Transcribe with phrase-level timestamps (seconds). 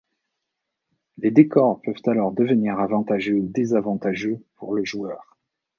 [1.19, 5.37] Les décors peuvent alors devenir avantageux ou désavantageux pour le joueur.